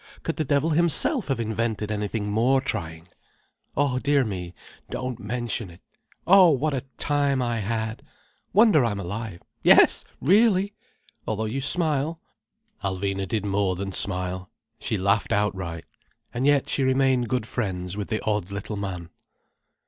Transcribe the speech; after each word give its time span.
Could 0.23 0.37
the 0.37 0.43
devil 0.43 0.71
himself 0.71 1.27
have 1.27 1.39
invented 1.39 1.91
anything 1.91 2.27
more 2.31 2.59
trying? 2.59 3.07
Oh 3.77 3.99
dear 3.99 4.23
me, 4.25 4.55
don't 4.89 5.19
mention 5.19 5.69
it. 5.69 5.79
Oh, 6.25 6.49
what 6.49 6.73
a 6.73 6.81
time 6.97 7.39
I 7.39 7.59
had! 7.59 8.01
Wonder 8.51 8.83
I'm 8.83 8.99
alive. 8.99 9.43
Yes, 9.61 10.03
really! 10.19 10.73
Although 11.27 11.45
you 11.45 11.61
smile." 11.61 12.19
Alvina 12.83 13.27
did 13.27 13.45
more 13.45 13.75
than 13.75 13.91
smile. 13.91 14.49
She 14.79 14.97
laughed 14.97 15.31
outright. 15.31 15.85
And 16.33 16.47
yet 16.47 16.67
she 16.67 16.81
remained 16.81 17.29
good 17.29 17.45
friends 17.45 17.95
with 17.95 18.07
the 18.07 18.23
odd 18.25 18.49
little 18.51 18.77
man. 18.77 19.11